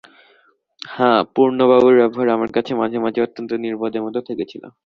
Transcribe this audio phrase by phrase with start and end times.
[0.81, 4.63] হাঁ, পূর্ণবাবুর ব্যবহার আমার কাছে মাঝে মাঝে অত্যন্ত নির্বোধের মতো ঠেকেছিল।